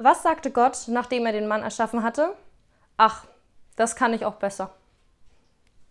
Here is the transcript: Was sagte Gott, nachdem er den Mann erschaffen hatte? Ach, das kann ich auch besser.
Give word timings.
Was 0.00 0.22
sagte 0.22 0.52
Gott, 0.52 0.84
nachdem 0.86 1.26
er 1.26 1.32
den 1.32 1.48
Mann 1.48 1.64
erschaffen 1.64 2.04
hatte? 2.04 2.32
Ach, 2.96 3.24
das 3.74 3.96
kann 3.96 4.14
ich 4.14 4.24
auch 4.24 4.36
besser. 4.36 4.72